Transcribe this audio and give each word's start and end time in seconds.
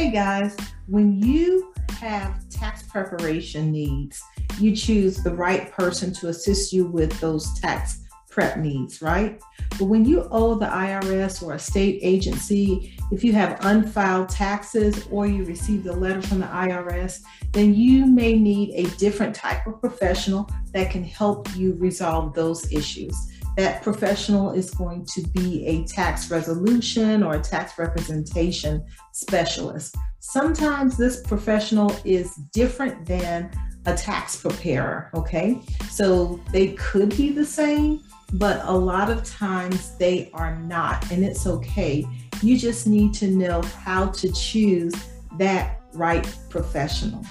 Hey 0.00 0.10
guys, 0.10 0.56
when 0.86 1.20
you 1.22 1.74
have 1.98 2.48
tax 2.48 2.82
preparation 2.84 3.70
needs, 3.70 4.22
you 4.58 4.74
choose 4.74 5.22
the 5.22 5.34
right 5.34 5.70
person 5.72 6.10
to 6.14 6.28
assist 6.28 6.72
you 6.72 6.86
with 6.86 7.20
those 7.20 7.60
tax 7.60 8.00
prep 8.30 8.56
needs, 8.56 9.02
right? 9.02 9.38
But 9.78 9.84
when 9.84 10.06
you 10.06 10.26
owe 10.30 10.54
the 10.54 10.64
IRS 10.64 11.42
or 11.42 11.52
a 11.52 11.58
state 11.58 12.00
agency, 12.00 12.96
if 13.12 13.22
you 13.22 13.34
have 13.34 13.62
unfiled 13.66 14.30
taxes 14.30 15.06
or 15.10 15.26
you 15.26 15.44
received 15.44 15.86
a 15.86 15.92
letter 15.92 16.22
from 16.22 16.40
the 16.40 16.46
IRS, 16.46 17.20
then 17.52 17.74
you 17.74 18.06
may 18.06 18.38
need 18.38 18.70
a 18.74 18.88
different 18.96 19.34
type 19.34 19.66
of 19.66 19.82
professional 19.82 20.48
that 20.72 20.90
can 20.90 21.04
help 21.04 21.54
you 21.56 21.74
resolve 21.74 22.32
those 22.32 22.72
issues. 22.72 23.14
That 23.56 23.82
professional 23.82 24.52
is 24.52 24.70
going 24.70 25.06
to 25.14 25.22
be 25.28 25.66
a 25.66 25.84
tax 25.84 26.30
resolution 26.30 27.22
or 27.22 27.34
a 27.34 27.40
tax 27.40 27.78
representation 27.78 28.84
specialist. 29.12 29.96
Sometimes 30.20 30.96
this 30.96 31.22
professional 31.22 31.94
is 32.04 32.34
different 32.52 33.06
than 33.06 33.50
a 33.86 33.94
tax 33.94 34.36
preparer, 34.36 35.10
okay? 35.14 35.60
So 35.90 36.40
they 36.52 36.68
could 36.74 37.16
be 37.16 37.30
the 37.32 37.44
same, 37.44 38.00
but 38.34 38.60
a 38.64 38.72
lot 38.72 39.10
of 39.10 39.24
times 39.24 39.96
they 39.96 40.30
are 40.34 40.56
not, 40.56 41.10
and 41.10 41.24
it's 41.24 41.46
okay. 41.46 42.06
You 42.42 42.56
just 42.56 42.86
need 42.86 43.14
to 43.14 43.28
know 43.28 43.62
how 43.62 44.06
to 44.06 44.32
choose 44.32 44.94
that 45.38 45.80
right 45.94 46.32
professional. 46.48 47.24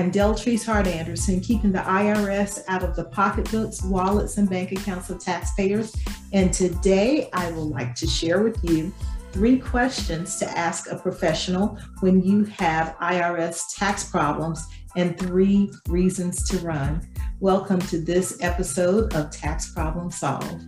I'm 0.00 0.10
Deltrice 0.10 0.64
Hart 0.64 0.86
Anderson, 0.86 1.40
keeping 1.40 1.72
the 1.72 1.80
IRS 1.80 2.62
out 2.68 2.82
of 2.82 2.96
the 2.96 3.04
pocketbooks, 3.04 3.82
wallets, 3.82 4.38
and 4.38 4.48
bank 4.48 4.72
accounts 4.72 5.10
of 5.10 5.22
taxpayers. 5.22 5.94
And 6.32 6.54
today 6.54 7.28
I 7.34 7.50
would 7.50 7.68
like 7.68 7.94
to 7.96 8.06
share 8.06 8.42
with 8.42 8.58
you 8.64 8.94
three 9.32 9.58
questions 9.58 10.38
to 10.38 10.48
ask 10.56 10.90
a 10.90 10.96
professional 10.96 11.78
when 12.00 12.22
you 12.22 12.44
have 12.44 12.96
IRS 13.02 13.76
tax 13.76 14.08
problems 14.08 14.66
and 14.96 15.18
three 15.18 15.70
reasons 15.86 16.48
to 16.48 16.56
run. 16.60 17.06
Welcome 17.40 17.82
to 17.82 18.00
this 18.00 18.38
episode 18.40 19.12
of 19.12 19.30
Tax 19.30 19.70
Problem 19.74 20.10
Solved. 20.10 20.64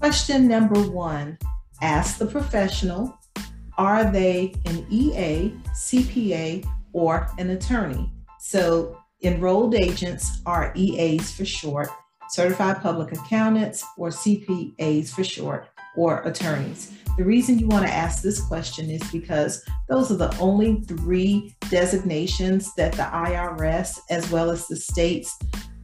Question 0.00 0.48
number 0.48 0.80
one 0.80 1.36
Ask 1.82 2.16
the 2.16 2.24
professional 2.26 3.18
are 3.82 4.12
they 4.12 4.54
an 4.66 4.86
EA, 4.90 5.52
CPA, 5.74 6.64
or 6.92 7.28
an 7.38 7.50
attorney? 7.50 8.12
So, 8.38 8.96
enrolled 9.24 9.74
agents 9.74 10.40
are 10.46 10.72
EAs 10.76 11.32
for 11.32 11.44
short, 11.44 11.88
certified 12.30 12.80
public 12.80 13.10
accountants, 13.10 13.84
or 13.98 14.10
CPAs 14.10 15.10
for 15.10 15.24
short, 15.24 15.66
or 15.96 16.22
attorneys. 16.22 16.92
The 17.18 17.24
reason 17.24 17.58
you 17.58 17.66
want 17.66 17.84
to 17.84 17.92
ask 17.92 18.22
this 18.22 18.40
question 18.40 18.88
is 18.88 19.02
because 19.10 19.64
those 19.88 20.12
are 20.12 20.16
the 20.16 20.38
only 20.38 20.82
three 20.82 21.52
designations 21.68 22.72
that 22.76 22.92
the 22.92 23.02
IRS, 23.02 23.98
as 24.10 24.30
well 24.30 24.52
as 24.52 24.68
the 24.68 24.76
states, 24.76 25.36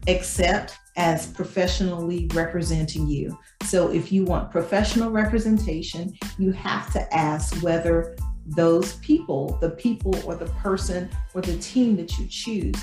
accept 0.07 0.79
as 0.99 1.29
professionally 1.29 2.29
representing 2.35 3.07
you. 3.07 3.39
So 3.63 3.91
if 3.91 4.11
you 4.13 4.25
want 4.25 4.51
professional 4.51 5.11
representation, 5.11 6.13
you 6.39 6.51
have 6.53 6.93
to 6.93 7.15
ask 7.15 7.63
whether 7.63 8.17
those 8.45 8.97
people, 8.97 9.57
the 9.61 9.71
people 9.71 10.15
or 10.27 10.35
the 10.35 10.47
person 10.47 11.09
or 11.35 11.41
the 11.41 11.57
team 11.59 11.97
that 11.97 12.19
you 12.19 12.27
choose, 12.27 12.75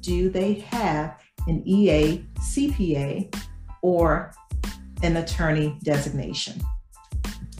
do 0.00 0.30
they 0.30 0.54
have 0.70 1.20
an 1.48 1.62
EA, 1.66 2.24
CPA, 2.38 3.34
or 3.82 4.32
an 5.02 5.16
attorney 5.16 5.76
designation? 5.82 6.62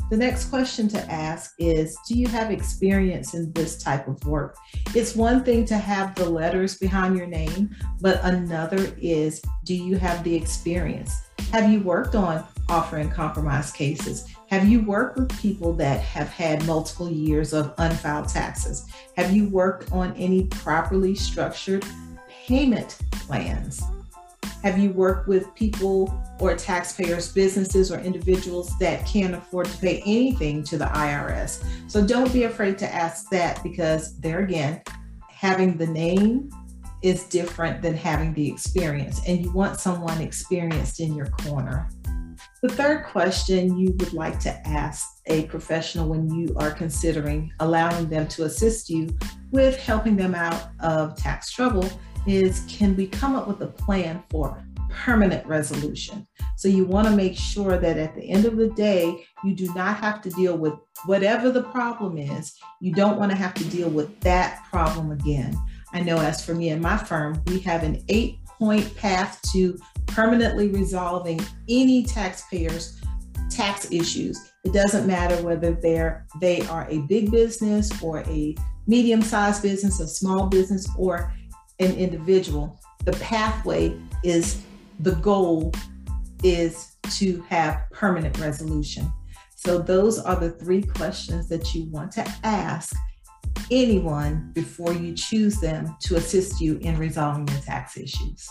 The 0.08 0.16
next 0.16 0.50
question 0.50 0.86
to 0.88 1.10
ask 1.10 1.54
is 1.58 1.96
Do 2.06 2.16
you 2.16 2.28
have 2.28 2.52
experience 2.52 3.34
in 3.34 3.52
this 3.52 3.82
type 3.82 4.06
of 4.06 4.24
work? 4.24 4.56
It's 4.94 5.16
one 5.16 5.42
thing 5.42 5.64
to 5.66 5.76
have 5.76 6.14
the 6.14 6.28
letters 6.28 6.78
behind 6.78 7.16
your 7.16 7.26
name, 7.26 7.74
but 8.00 8.20
another 8.22 8.94
is 9.00 9.42
Do 9.64 9.74
you 9.74 9.96
have 9.96 10.22
the 10.22 10.34
experience? 10.34 11.12
Have 11.50 11.70
you 11.70 11.80
worked 11.80 12.14
on 12.14 12.44
offer 12.68 12.98
in 12.98 13.10
compromise 13.10 13.72
cases? 13.72 14.28
Have 14.48 14.68
you 14.68 14.80
worked 14.82 15.18
with 15.18 15.40
people 15.40 15.72
that 15.74 16.00
have 16.00 16.28
had 16.28 16.64
multiple 16.66 17.10
years 17.10 17.52
of 17.52 17.74
unfiled 17.78 18.28
taxes? 18.28 18.86
Have 19.16 19.34
you 19.34 19.48
worked 19.48 19.90
on 19.90 20.12
any 20.14 20.44
properly 20.44 21.16
structured 21.16 21.84
payment 22.28 22.98
plans? 23.10 23.82
Have 24.62 24.78
you 24.78 24.90
worked 24.90 25.28
with 25.28 25.54
people 25.54 26.12
or 26.40 26.56
taxpayers, 26.56 27.32
businesses, 27.32 27.92
or 27.92 27.98
individuals 28.00 28.76
that 28.78 29.06
can't 29.06 29.34
afford 29.34 29.66
to 29.66 29.78
pay 29.78 30.02
anything 30.06 30.64
to 30.64 30.78
the 30.78 30.86
IRS? 30.86 31.64
So 31.88 32.04
don't 32.04 32.32
be 32.32 32.44
afraid 32.44 32.78
to 32.78 32.94
ask 32.94 33.30
that 33.30 33.62
because, 33.62 34.18
there 34.18 34.40
again, 34.40 34.82
having 35.28 35.76
the 35.76 35.86
name 35.86 36.50
is 37.02 37.24
different 37.24 37.82
than 37.82 37.94
having 37.94 38.34
the 38.34 38.48
experience, 38.50 39.20
and 39.26 39.44
you 39.44 39.52
want 39.52 39.78
someone 39.78 40.20
experienced 40.20 40.98
in 40.98 41.14
your 41.14 41.26
corner. 41.26 41.88
The 42.62 42.68
third 42.70 43.04
question 43.04 43.78
you 43.78 43.94
would 43.98 44.12
like 44.12 44.40
to 44.40 44.50
ask 44.66 45.06
a 45.26 45.44
professional 45.44 46.08
when 46.08 46.34
you 46.34 46.56
are 46.56 46.70
considering 46.70 47.52
allowing 47.60 48.08
them 48.08 48.26
to 48.28 48.44
assist 48.44 48.90
you 48.90 49.16
with 49.52 49.78
helping 49.78 50.16
them 50.16 50.34
out 50.34 50.70
of 50.80 51.16
tax 51.16 51.52
trouble 51.52 51.88
is 52.26 52.64
can 52.68 52.96
we 52.96 53.06
come 53.06 53.34
up 53.34 53.46
with 53.46 53.60
a 53.60 53.66
plan 53.66 54.22
for 54.30 54.64
permanent 54.90 55.46
resolution? 55.46 56.26
So 56.56 56.68
you 56.68 56.84
want 56.84 57.06
to 57.08 57.14
make 57.14 57.36
sure 57.36 57.78
that 57.78 57.98
at 57.98 58.14
the 58.14 58.22
end 58.22 58.44
of 58.44 58.56
the 58.56 58.68
day, 58.70 59.24
you 59.44 59.54
do 59.54 59.72
not 59.74 59.98
have 59.98 60.22
to 60.22 60.30
deal 60.30 60.56
with 60.56 60.74
whatever 61.04 61.50
the 61.50 61.62
problem 61.62 62.18
is. 62.18 62.54
You 62.80 62.92
don't 62.92 63.18
want 63.18 63.30
to 63.30 63.36
have 63.36 63.54
to 63.54 63.64
deal 63.64 63.90
with 63.90 64.18
that 64.20 64.64
problem 64.70 65.12
again. 65.12 65.56
I 65.92 66.00
know 66.00 66.18
as 66.18 66.44
for 66.44 66.54
me 66.54 66.70
and 66.70 66.82
my 66.82 66.96
firm, 66.96 67.42
we 67.46 67.60
have 67.60 67.82
an 67.82 68.02
eight 68.08 68.38
point 68.44 68.96
path 68.96 69.40
to 69.52 69.78
permanently 70.06 70.68
resolving 70.68 71.40
any 71.68 72.04
taxpayers 72.04 73.00
tax 73.50 73.90
issues. 73.90 74.52
It 74.64 74.72
doesn't 74.72 75.06
matter 75.06 75.42
whether 75.42 75.72
they're 75.72 76.26
they 76.40 76.66
are 76.66 76.86
a 76.90 76.98
big 77.02 77.30
business 77.30 77.90
or 78.02 78.20
a 78.20 78.54
medium-sized 78.86 79.62
business, 79.62 80.00
a 80.00 80.08
small 80.08 80.46
business, 80.46 80.88
or 80.96 81.32
an 81.78 81.94
individual. 81.94 82.80
The 83.04 83.12
pathway 83.12 83.98
is 84.24 84.62
the 85.00 85.12
goal 85.16 85.72
is 86.42 86.96
to 87.10 87.42
have 87.48 87.82
permanent 87.90 88.38
resolution. 88.38 89.12
So 89.54 89.78
those 89.78 90.18
are 90.18 90.36
the 90.36 90.50
three 90.50 90.82
questions 90.82 91.48
that 91.48 91.74
you 91.74 91.90
want 91.90 92.12
to 92.12 92.34
ask 92.44 92.94
anyone 93.70 94.50
before 94.54 94.92
you 94.92 95.14
choose 95.14 95.60
them 95.60 95.96
to 96.00 96.16
assist 96.16 96.60
you 96.60 96.78
in 96.78 96.96
resolving 96.98 97.48
your 97.48 97.60
tax 97.62 97.96
issues. 97.96 98.48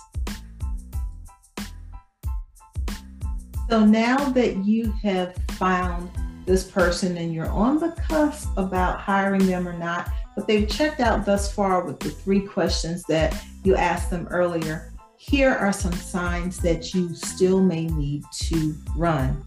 So 3.70 3.84
now 3.84 4.18
that 4.30 4.58
you 4.66 4.92
have 5.04 5.36
found 5.52 6.10
this 6.46 6.70
person 6.70 7.18
and 7.18 7.34
you're 7.34 7.50
on 7.50 7.80
the 7.80 7.92
cusp 8.08 8.50
about 8.58 9.00
hiring 9.00 9.46
them 9.48 9.68
or 9.68 9.74
not, 9.74 10.10
but 10.36 10.48
they've 10.48 10.68
checked 10.68 11.00
out 11.00 11.26
thus 11.26 11.52
far 11.52 11.84
with 11.84 12.00
the 12.00 12.10
three 12.10 12.42
questions 12.42 13.04
that 13.04 13.36
you 13.64 13.76
asked 13.76 14.10
them 14.10 14.28
earlier, 14.30 14.92
here 15.18 15.52
are 15.52 15.74
some 15.74 15.94
signs 15.94 16.60
that 16.60 16.94
you 16.94 17.16
still 17.16 17.62
may 17.62 17.86
need 17.86 18.24
to 18.34 18.76
run. 18.96 19.44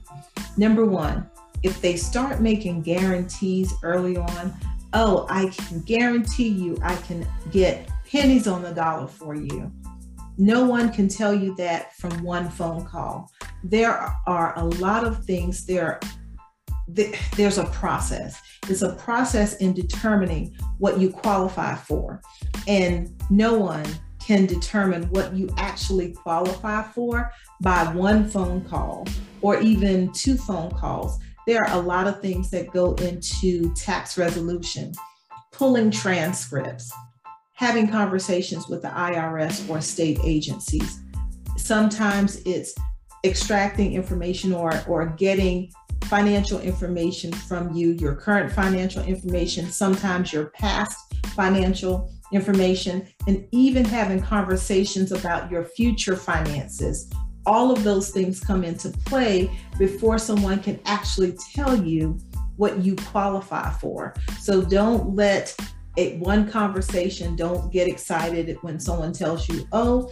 Number 0.56 0.84
one, 0.84 1.28
if 1.62 1.80
they 1.80 1.96
start 1.96 2.40
making 2.40 2.82
guarantees 2.82 3.72
early 3.82 4.16
on, 4.16 4.54
oh, 4.94 5.26
I 5.28 5.46
can 5.48 5.82
guarantee 5.82 6.48
you 6.48 6.78
I 6.82 6.96
can 6.96 7.26
get 7.50 7.88
pennies 8.10 8.48
on 8.48 8.62
the 8.62 8.72
dollar 8.72 9.06
for 9.06 9.34
you. 9.34 9.70
No 10.38 10.64
one 10.64 10.92
can 10.92 11.08
tell 11.08 11.34
you 11.34 11.54
that 11.56 11.96
from 11.96 12.22
one 12.22 12.48
phone 12.48 12.84
call. 12.84 13.30
There 13.62 13.92
are 14.26 14.58
a 14.58 14.64
lot 14.64 15.04
of 15.04 15.24
things, 15.24 15.66
there, 15.66 16.00
there's 17.36 17.58
a 17.58 17.64
process. 17.66 18.40
It's 18.68 18.82
a 18.82 18.94
process 18.94 19.56
in 19.56 19.72
determining 19.72 20.54
what 20.78 20.98
you 20.98 21.10
qualify 21.10 21.74
for. 21.74 22.20
And 22.66 23.10
no 23.30 23.58
one 23.58 23.86
can 24.20 24.44
determine 24.44 25.04
what 25.04 25.34
you 25.34 25.48
actually 25.56 26.12
qualify 26.12 26.82
for 26.82 27.32
by 27.62 27.84
one 27.94 28.28
phone 28.28 28.62
call 28.62 29.06
or 29.40 29.58
even 29.60 30.12
two 30.12 30.36
phone 30.36 30.70
calls. 30.72 31.18
There 31.46 31.64
are 31.64 31.78
a 31.78 31.80
lot 31.80 32.06
of 32.06 32.20
things 32.20 32.50
that 32.50 32.70
go 32.72 32.92
into 32.96 33.72
tax 33.74 34.18
resolution, 34.18 34.92
pulling 35.50 35.90
transcripts, 35.90 36.92
having 37.54 37.88
conversations 37.88 38.68
with 38.68 38.82
the 38.82 38.88
IRS 38.88 39.68
or 39.70 39.80
state 39.80 40.18
agencies. 40.22 41.00
Sometimes 41.56 42.42
it's 42.44 42.74
extracting 43.24 43.94
information 43.94 44.52
or, 44.52 44.72
or 44.86 45.06
getting 45.06 45.72
financial 46.08 46.58
information 46.60 47.30
from 47.32 47.72
you, 47.74 47.90
your 47.92 48.14
current 48.14 48.50
financial 48.50 49.04
information, 49.04 49.70
sometimes 49.70 50.32
your 50.32 50.46
past 50.46 50.96
financial 51.34 52.10
information, 52.32 53.06
and 53.26 53.46
even 53.52 53.84
having 53.84 54.20
conversations 54.20 55.12
about 55.12 55.50
your 55.50 55.64
future 55.64 56.16
finances. 56.16 57.10
All 57.44 57.70
of 57.70 57.84
those 57.84 58.10
things 58.10 58.40
come 58.40 58.64
into 58.64 58.90
play 59.06 59.50
before 59.78 60.18
someone 60.18 60.62
can 60.62 60.80
actually 60.86 61.36
tell 61.54 61.76
you 61.76 62.18
what 62.56 62.82
you 62.82 62.96
qualify 62.96 63.70
for. 63.72 64.14
So 64.40 64.62
don't 64.62 65.14
let 65.14 65.54
it 65.96 66.18
one 66.18 66.50
conversation, 66.50 67.36
don't 67.36 67.72
get 67.72 67.86
excited 67.86 68.56
when 68.62 68.80
someone 68.80 69.12
tells 69.12 69.48
you, 69.48 69.66
oh, 69.72 70.10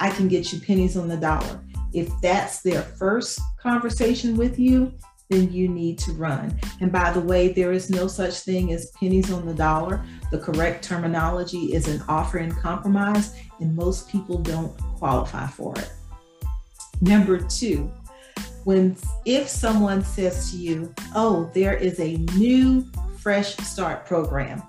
I 0.00 0.10
can 0.10 0.26
get 0.26 0.52
you 0.52 0.60
pennies 0.60 0.96
on 0.96 1.08
the 1.08 1.16
dollar. 1.16 1.60
If 1.92 2.08
that's 2.20 2.60
their 2.60 2.82
first 2.82 3.40
conversation 3.60 4.36
with 4.36 4.58
you, 4.58 4.92
then 5.28 5.52
you 5.52 5.68
need 5.68 5.98
to 5.98 6.12
run. 6.12 6.58
And 6.80 6.90
by 6.90 7.12
the 7.12 7.20
way, 7.20 7.52
there 7.52 7.72
is 7.72 7.90
no 7.90 8.06
such 8.06 8.40
thing 8.40 8.72
as 8.72 8.90
pennies 8.92 9.30
on 9.32 9.46
the 9.46 9.54
dollar. 9.54 10.04
The 10.30 10.38
correct 10.38 10.84
terminology 10.84 11.74
is 11.74 11.88
an 11.88 12.02
offer 12.08 12.38
in 12.38 12.52
compromise, 12.52 13.34
and 13.60 13.74
most 13.74 14.08
people 14.08 14.38
don't 14.38 14.76
qualify 14.96 15.46
for 15.46 15.74
it. 15.78 15.92
Number 17.00 17.38
two, 17.38 17.90
when 18.64 18.96
if 19.24 19.48
someone 19.48 20.02
says 20.02 20.50
to 20.50 20.56
you, 20.56 20.92
"Oh, 21.14 21.50
there 21.54 21.74
is 21.74 22.00
a 22.00 22.16
new 22.36 22.84
fresh 23.18 23.56
start 23.58 24.06
program," 24.06 24.62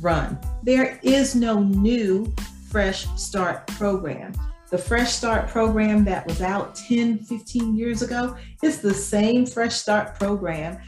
run. 0.00 0.38
There 0.62 0.98
is 1.02 1.34
no 1.34 1.60
new 1.60 2.34
fresh 2.68 3.06
start 3.16 3.66
program. 3.68 4.32
The 4.68 4.78
Fresh 4.78 5.12
Start 5.12 5.48
program 5.48 6.04
that 6.06 6.26
was 6.26 6.42
out 6.42 6.74
10, 6.74 7.18
15 7.18 7.76
years 7.76 8.02
ago 8.02 8.36
is 8.64 8.80
the 8.80 8.92
same 8.92 9.46
Fresh 9.46 9.74
Start 9.74 10.18
program 10.18 10.78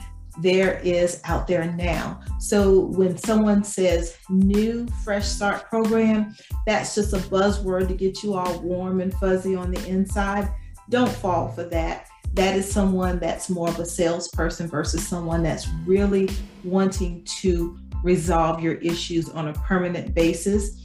there 0.41 0.79
is 0.81 1.21
out 1.25 1.47
there 1.47 1.73
now. 1.73 2.21
So 2.39 2.87
when 2.87 3.17
someone 3.17 3.65
says 3.65 4.17
new 4.29 4.87
Fresh 5.05 5.27
Start 5.27 5.65
program, 5.69 6.35
that's 6.67 6.95
just 6.95 7.13
a 7.13 7.19
buzzword 7.19 7.89
to 7.89 7.95
get 7.95 8.23
you 8.23 8.35
all 8.35 8.61
warm 8.61 9.01
and 9.01 9.13
fuzzy 9.15 9.55
on 9.55 9.71
the 9.71 9.87
inside. 9.87 10.49
Don't 10.91 11.11
fall 11.11 11.49
for 11.49 11.65
that. 11.65 12.09
That 12.35 12.57
is 12.57 12.71
someone 12.71 13.19
that's 13.19 13.49
more 13.49 13.69
of 13.69 13.79
a 13.79 13.87
salesperson 13.87 14.69
versus 14.69 15.07
someone 15.07 15.43
that's 15.43 15.69
really 15.87 16.29
wanting 16.63 17.25
to 17.41 17.79
resolve 18.05 18.61
your 18.61 18.75
issues 18.75 19.29
on 19.31 19.49
a 19.49 19.53
permanent 19.55 20.15
basis 20.15 20.85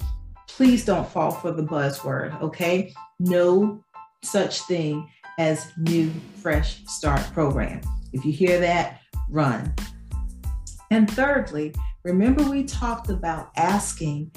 please 0.55 0.85
don't 0.85 1.09
fall 1.09 1.31
for 1.31 1.51
the 1.51 1.63
buzzword, 1.63 2.39
okay? 2.39 2.94
No 3.19 3.83
such 4.21 4.61
thing 4.61 5.09
as 5.39 5.71
new 5.77 6.11
fresh 6.41 6.85
start 6.85 7.21
program. 7.33 7.81
If 8.13 8.23
you 8.23 8.31
hear 8.31 8.59
that, 8.59 9.00
run. 9.29 9.73
And 10.91 11.09
thirdly, 11.09 11.73
remember 12.03 12.44
we 12.44 12.65
talked 12.65 13.09
about 13.09 13.50
asking 13.57 14.31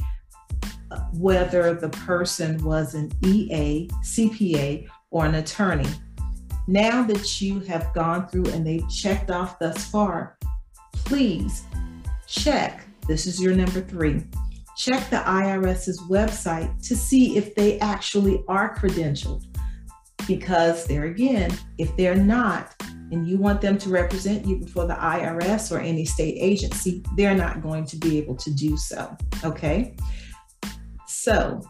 whether 1.12 1.74
the 1.74 1.90
person 1.90 2.64
was 2.64 2.94
an 2.94 3.12
EA, 3.22 3.86
CPA, 4.02 4.86
or 5.10 5.26
an 5.26 5.34
attorney. 5.34 5.88
Now 6.66 7.02
that 7.02 7.42
you 7.42 7.60
have 7.60 7.92
gone 7.92 8.26
through 8.28 8.46
and 8.46 8.66
they've 8.66 8.88
checked 8.88 9.30
off 9.30 9.58
thus 9.58 9.84
far, 9.84 10.38
please 10.94 11.64
check. 12.26 12.86
This 13.06 13.26
is 13.26 13.40
your 13.40 13.54
number 13.54 13.82
three 13.82 14.24
check 14.76 15.08
the 15.08 15.17
IRS's 15.17 16.00
website 16.02 16.87
to 16.87 16.94
see 16.94 17.37
if 17.37 17.55
they 17.55 17.78
actually 17.81 18.44
are 18.46 18.76
credentialed. 18.76 19.44
Because 20.26 20.87
there 20.87 21.05
again, 21.05 21.56
if 21.78 21.96
they're 21.96 22.17
not, 22.17 22.75
and 23.12 23.26
you 23.26 23.38
want 23.38 23.61
them 23.61 23.78
to 23.78 23.88
represent 23.88 24.46
you 24.46 24.58
before 24.58 24.87
the 24.87 24.94
IRS 24.94 25.75
or 25.75 25.78
any 25.78 26.05
state 26.05 26.37
agency, 26.38 27.02
they're 27.17 27.37
not 27.37 27.62
going 27.62 27.84
to 27.87 27.96
be 27.96 28.19
able 28.19 28.34
to 28.37 28.50
do 28.52 28.76
so. 28.76 29.17
Okay. 29.44 29.96
So 31.06 31.62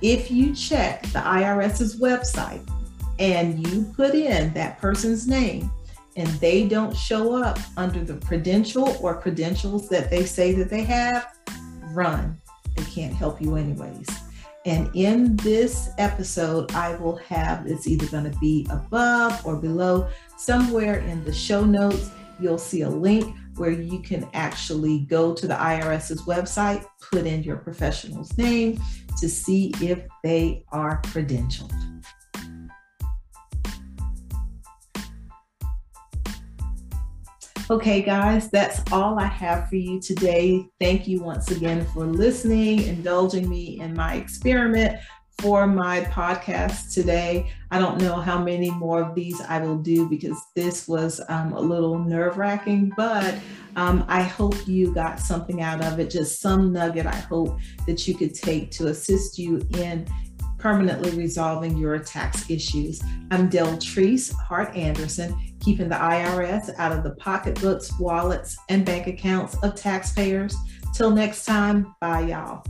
if 0.00 0.30
you 0.30 0.54
check 0.54 1.02
the 1.02 1.18
IRS's 1.18 2.00
website 2.00 2.66
and 3.18 3.66
you 3.66 3.92
put 3.96 4.14
in 4.14 4.52
that 4.54 4.78
person's 4.78 5.26
name 5.26 5.70
and 6.14 6.28
they 6.38 6.66
don't 6.66 6.96
show 6.96 7.42
up 7.42 7.58
under 7.76 8.04
the 8.04 8.14
credential 8.24 8.96
or 9.00 9.20
credentials 9.20 9.88
that 9.88 10.08
they 10.08 10.24
say 10.24 10.52
that 10.52 10.70
they 10.70 10.84
have, 10.84 11.34
run 11.90 12.40
they 12.76 12.84
can't 12.84 13.14
help 13.14 13.40
you 13.40 13.56
anyways. 13.56 14.08
And 14.64 14.90
in 14.94 15.36
this 15.36 15.90
episode, 15.98 16.74
I 16.74 16.96
will 16.96 17.16
have 17.18 17.66
it's 17.66 17.86
either 17.86 18.06
going 18.06 18.30
to 18.30 18.38
be 18.38 18.66
above 18.70 19.46
or 19.46 19.56
below. 19.56 20.08
Somewhere 20.36 20.98
in 20.98 21.24
the 21.24 21.32
show 21.32 21.64
notes, 21.64 22.10
you'll 22.40 22.58
see 22.58 22.82
a 22.82 22.90
link 22.90 23.34
where 23.56 23.70
you 23.70 24.00
can 24.00 24.28
actually 24.34 25.00
go 25.00 25.32
to 25.34 25.46
the 25.46 25.54
IRS's 25.54 26.22
website, 26.22 26.84
put 27.00 27.26
in 27.26 27.42
your 27.44 27.56
professional's 27.56 28.36
name 28.36 28.78
to 29.18 29.28
see 29.28 29.72
if 29.80 30.00
they 30.22 30.64
are 30.72 31.00
credentialed. 31.02 31.72
Okay, 37.68 38.00
guys, 38.00 38.48
that's 38.48 38.80
all 38.92 39.18
I 39.18 39.26
have 39.26 39.68
for 39.68 39.74
you 39.74 39.98
today. 40.00 40.68
Thank 40.78 41.08
you 41.08 41.20
once 41.20 41.50
again 41.50 41.84
for 41.86 42.06
listening, 42.06 42.82
indulging 42.82 43.48
me 43.48 43.80
in 43.80 43.92
my 43.92 44.14
experiment 44.14 45.00
for 45.40 45.66
my 45.66 46.02
podcast 46.02 46.94
today. 46.94 47.50
I 47.72 47.80
don't 47.80 48.00
know 48.00 48.20
how 48.20 48.40
many 48.40 48.70
more 48.70 49.02
of 49.02 49.16
these 49.16 49.40
I 49.40 49.58
will 49.58 49.78
do 49.78 50.08
because 50.08 50.40
this 50.54 50.86
was 50.86 51.20
um, 51.28 51.54
a 51.54 51.60
little 51.60 51.98
nerve 51.98 52.38
wracking, 52.38 52.92
but 52.96 53.34
um, 53.74 54.04
I 54.06 54.22
hope 54.22 54.68
you 54.68 54.94
got 54.94 55.18
something 55.18 55.60
out 55.60 55.82
of 55.82 55.98
it, 55.98 56.08
just 56.08 56.40
some 56.40 56.72
nugget 56.72 57.06
I 57.06 57.16
hope 57.16 57.58
that 57.88 58.06
you 58.06 58.14
could 58.14 58.34
take 58.34 58.70
to 58.72 58.86
assist 58.86 59.40
you 59.40 59.60
in 59.74 60.06
permanently 60.58 61.10
resolving 61.10 61.76
your 61.76 61.98
tax 61.98 62.50
issues. 62.50 63.02
I'm 63.30 63.48
Deltrice 63.50 64.32
Hart 64.32 64.74
Anderson, 64.74 65.36
keeping 65.60 65.88
the 65.88 65.96
IRS 65.96 66.74
out 66.78 66.92
of 66.92 67.02
the 67.02 67.14
pocketbooks, 67.16 67.98
wallets, 67.98 68.56
and 68.68 68.84
bank 68.84 69.06
accounts 69.06 69.56
of 69.62 69.74
taxpayers. 69.74 70.56
Till 70.94 71.10
next 71.10 71.44
time, 71.44 71.94
bye, 72.00 72.20
y'all. 72.20 72.64